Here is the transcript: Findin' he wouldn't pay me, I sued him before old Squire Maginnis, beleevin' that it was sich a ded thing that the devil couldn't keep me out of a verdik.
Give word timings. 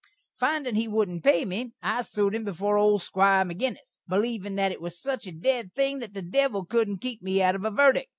Findin' 0.33 0.73
he 0.73 0.87
wouldn't 0.87 1.23
pay 1.23 1.45
me, 1.45 1.73
I 1.83 2.01
sued 2.01 2.33
him 2.33 2.43
before 2.43 2.75
old 2.75 3.03
Squire 3.03 3.45
Maginnis, 3.45 3.99
beleevin' 4.09 4.55
that 4.55 4.71
it 4.71 4.81
was 4.81 4.99
sich 4.99 5.27
a 5.27 5.31
ded 5.31 5.75
thing 5.75 5.99
that 5.99 6.15
the 6.15 6.23
devil 6.23 6.65
couldn't 6.65 7.01
keep 7.01 7.21
me 7.21 7.39
out 7.39 7.53
of 7.53 7.63
a 7.65 7.69
verdik. 7.69 8.07